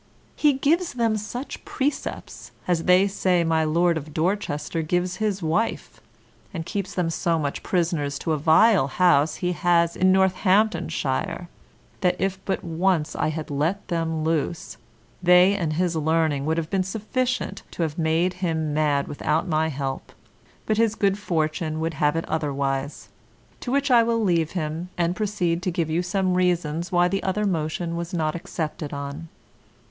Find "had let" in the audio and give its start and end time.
13.27-13.89